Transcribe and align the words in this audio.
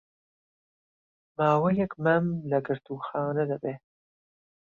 ماوەیەک 1.37 1.91
مەم 2.03 2.25
لە 2.49 2.57
گرتووخانە 2.67 3.43
دەبێ 3.51 3.73